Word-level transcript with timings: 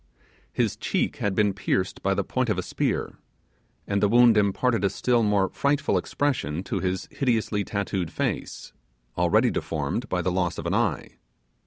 His 0.51 0.75
cheek 0.75 1.17
had 1.17 1.35
been 1.35 1.53
pierced 1.53 2.01
by 2.01 2.15
the 2.15 2.23
point 2.23 2.49
of 2.49 2.57
a 2.57 2.63
spear, 2.63 3.19
and 3.85 4.01
the 4.01 4.07
wound 4.09 4.35
imparted 4.35 4.83
a 4.83 4.89
still 4.89 5.21
more 5.21 5.47
frightful 5.49 5.95
expression 5.95 6.63
to 6.63 6.79
his 6.79 7.07
hideously 7.11 7.63
tattooed 7.63 8.09
face, 8.09 8.73
already 9.15 9.51
deformed 9.51 10.09
by 10.09 10.23
the 10.23 10.31
loss 10.31 10.57
of 10.57 10.65
an 10.65 10.73
eye. 10.73 11.17